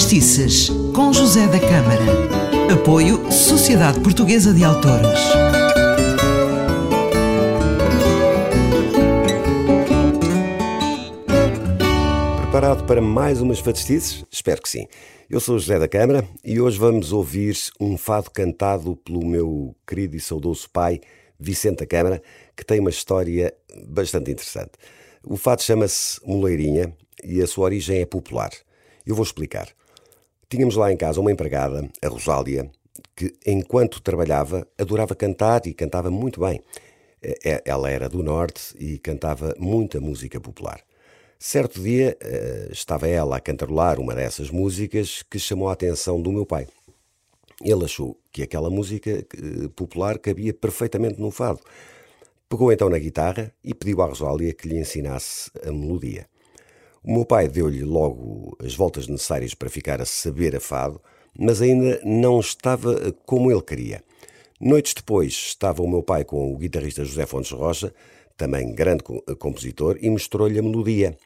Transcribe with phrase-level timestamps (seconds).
[0.00, 2.72] Mestiças, com José da Câmara.
[2.72, 5.20] Apoio Sociedade Portuguesa de Autores.
[12.40, 14.24] Preparado para mais umas fadistices?
[14.30, 14.88] Espero que sim.
[15.28, 20.16] Eu sou José da Câmara e hoje vamos ouvir um fado cantado pelo meu querido
[20.16, 20.98] e saudoso pai,
[21.38, 22.22] Vicente da Câmara,
[22.56, 23.52] que tem uma história
[23.86, 24.72] bastante interessante.
[25.22, 26.90] O fado chama-se Moleirinha
[27.22, 28.50] e a sua origem é popular.
[29.06, 29.68] Eu vou explicar.
[30.50, 32.68] Tínhamos lá em casa uma empregada, a Rosália,
[33.14, 36.60] que enquanto trabalhava adorava cantar e cantava muito bem.
[37.22, 40.80] É, ela era do Norte e cantava muita música popular.
[41.38, 46.32] Certo dia eh, estava ela a cantarolar uma dessas músicas que chamou a atenção do
[46.32, 46.66] meu pai.
[47.62, 51.60] Ele achou que aquela música eh, popular cabia perfeitamente no fado.
[52.48, 56.29] Pegou então na guitarra e pediu à Rosália que lhe ensinasse a melodia.
[57.02, 61.00] O meu pai deu-lhe logo as voltas necessárias para ficar a saber a fado,
[61.38, 64.02] mas ainda não estava como ele queria.
[64.60, 67.94] Noites depois estava o meu pai com o guitarrista José Fontes Rocha,
[68.36, 69.02] também grande
[69.38, 71.16] compositor, e mostrou-lhe a melodia.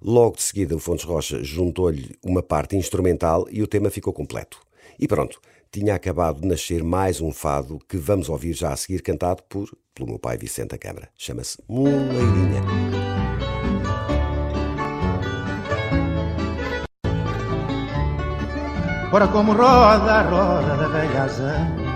[0.00, 4.60] Logo de seguida, o Fontes Rocha juntou-lhe uma parte instrumental e o tema ficou completo.
[4.96, 5.40] E pronto,
[5.72, 9.68] tinha acabado de nascer mais um fado que vamos ouvir já a seguir, cantado por,
[9.92, 11.08] pelo meu pai Vicente da Câmara.
[11.16, 13.27] Chama-se Moleirinha.
[19.12, 21.88] Ora como roda a roda da velha azanha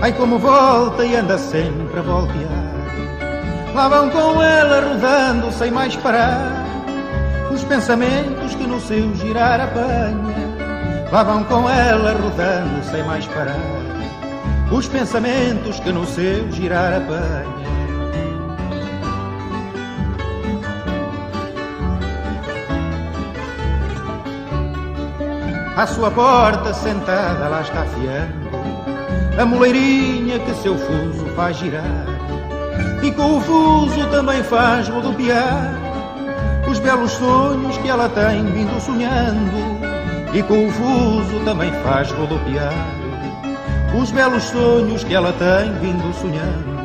[0.00, 2.68] Ai como volta e anda sempre a voltear
[3.74, 6.68] Lá vão com ela rodando sem mais parar
[7.50, 11.08] os pensamentos que no seu girar apanha.
[11.10, 13.56] Lá vão com ela rodando sem mais parar.
[14.70, 17.77] Os pensamentos que no seu girar apanha.
[25.78, 29.40] À sua porta sentada lá está fiando.
[29.40, 32.04] A moleirinha que seu fuso faz girar.
[33.00, 35.72] E com o fuso também faz rodopiar.
[36.68, 40.34] Os belos sonhos que ela tem vindo sonhando.
[40.34, 42.74] E confuso também faz rodopiar.
[43.96, 46.77] Os belos sonhos que ela tem vindo sonhando.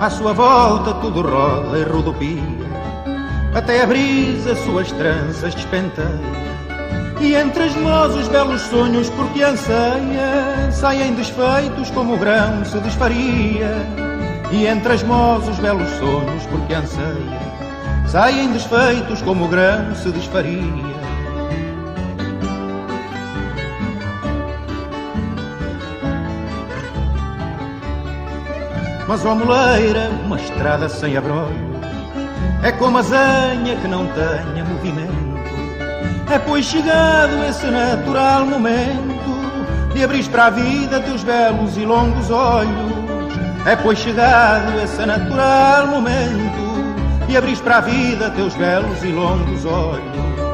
[0.00, 2.40] À sua volta tudo roda e rodopia,
[3.54, 6.08] até a brisa suas tranças despenteia.
[7.20, 12.78] E entre as nós os belos sonhos porque anseia Saem desfeitos como o grão se
[12.78, 13.76] desfaria.
[14.50, 17.38] E entre as nós os belos sonhos porque anseia
[18.08, 21.09] Saem desfeitos como o grão se desfaria
[29.10, 31.68] Mas ó moleira, uma estrada sem abrolho
[32.62, 35.30] É como a zanha que não tenha movimento
[36.32, 42.30] é pois chegado esse natural momento de abrir para a vida teus belos e longos
[42.30, 42.92] olhos.
[43.66, 49.64] É pois chegado esse natural momento de abrir para a vida teus belos e longos
[49.64, 50.49] olhos.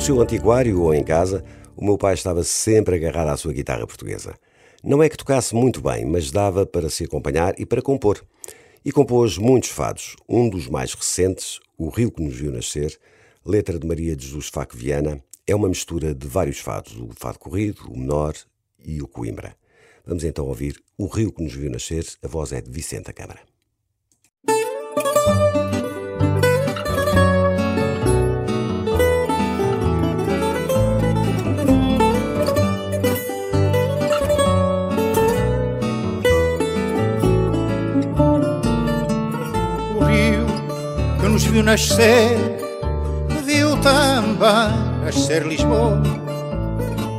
[0.00, 1.44] No seu antiquário ou em casa,
[1.76, 4.34] o meu pai estava sempre agarrado à sua guitarra portuguesa.
[4.82, 8.24] Não é que tocasse muito bem, mas dava para se acompanhar e para compor.
[8.82, 10.16] E compôs muitos fados.
[10.26, 12.98] Um dos mais recentes, O Rio que nos viu nascer,
[13.44, 17.38] letra de Maria de Jesus Faco Viana, é uma mistura de vários fados, o fado
[17.38, 18.32] corrido, o menor
[18.82, 19.54] e o Coimbra.
[20.06, 23.40] Vamos então ouvir O Rio que nos viu nascer, a voz é de Vicente Câmara.
[41.50, 42.38] Viu nascer,
[43.44, 46.00] viu também nascer Lisboa.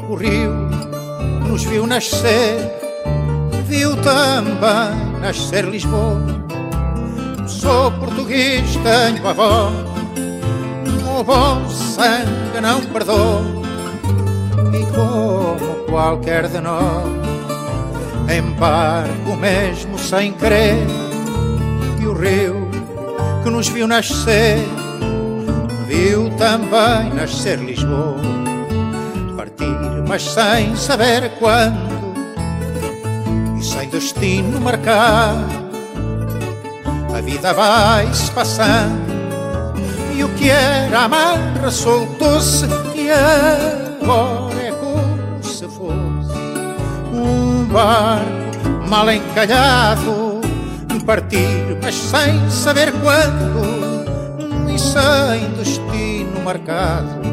[0.09, 0.53] O rio
[1.47, 2.71] nos viu nascer,
[3.65, 6.21] viu também nascer Lisboa.
[7.45, 9.69] Sou português, tenho avó,
[11.19, 13.43] o bom sangue não perdoa.
[14.73, 17.03] E como qualquer de nós,
[18.33, 20.87] embargo mesmo sem querer,
[21.99, 22.70] e o rio
[23.43, 24.59] que nos viu nascer,
[25.87, 28.21] viu também nascer Lisboa,
[29.35, 29.65] partir,
[30.07, 31.91] mas sem saber quando
[33.59, 35.61] e sem destino marcado.
[37.15, 39.11] A vida vai-se passando
[40.15, 42.65] e o que era amarra soltou-se
[42.95, 46.41] e agora é como se fosse
[47.13, 50.40] um barco mal encalhado,
[51.01, 57.31] partir, mas sem saber quando e sem destino marcado.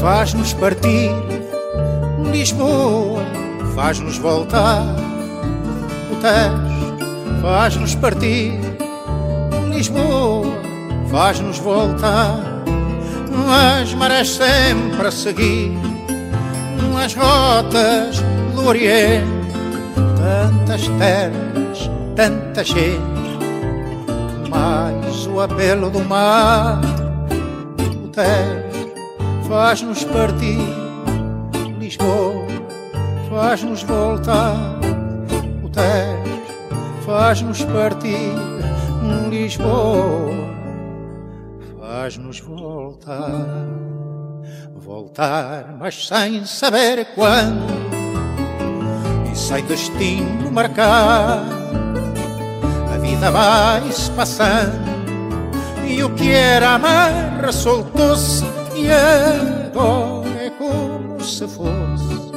[0.00, 1.10] faz-nos partir,
[2.30, 3.22] Lisboa
[3.74, 4.82] faz-nos voltar,
[6.10, 6.63] o Tejo
[7.44, 8.58] faz-nos partir,
[9.70, 10.46] Lisboa
[11.10, 12.40] faz-nos voltar,
[13.82, 15.70] as marés sempre a seguir,
[17.04, 18.22] as rotas
[18.54, 19.28] do Oriente,
[20.16, 23.38] tantas terras, tanta gente,
[24.48, 26.80] mais o apelo do mar,
[27.78, 28.94] o Tejo
[29.46, 30.66] faz-nos partir,
[31.78, 32.46] Lisboa
[33.28, 34.56] faz-nos voltar,
[35.62, 36.23] o Tejo
[37.04, 38.32] faz-nos partir,
[39.30, 40.44] Lisboa
[42.04, 43.46] faz-nos voltar,
[44.74, 47.72] voltar, mas sem saber quando,
[49.32, 51.44] e sem destino marcar,
[52.92, 54.92] a vida vai-se passando.
[55.86, 62.32] E o que era amarra soltou-se e agora é como se fosse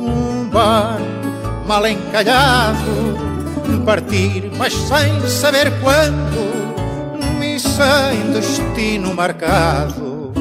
[0.00, 3.29] um barco mal encalhado,
[3.78, 10.32] partir, mas sem saber quando, e sem destino marcado.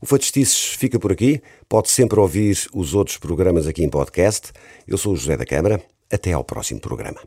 [0.00, 1.42] O Fatestices fica por aqui.
[1.68, 4.52] Pode sempre ouvir os outros programas aqui em podcast.
[4.88, 5.80] Eu sou o José da Câmara.
[6.10, 7.20] Até ao próximo programa.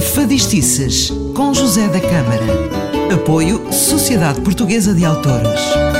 [0.00, 2.44] Fadistices, com José da Câmara.
[3.14, 5.99] Apoio Sociedade Portuguesa de Autores.